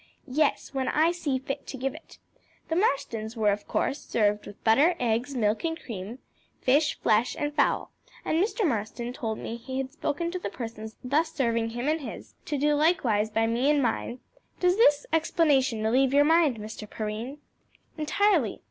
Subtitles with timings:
[0.25, 2.17] "Yes, when I see fit to give it.
[2.69, 6.17] The Marstons were, of course, served with butter, eggs, milk and cream,
[6.59, 7.91] fish, flesh, and fowl,
[8.25, 8.67] and Mr.
[8.67, 12.57] Marston told me he had spoken to the persons thus serving him and his to
[12.57, 14.19] do likewise by me and mine:
[14.59, 16.89] does this explanation relieve your mind, Mr.
[16.89, 17.37] Perrine?"
[17.95, 18.59] "Entirely.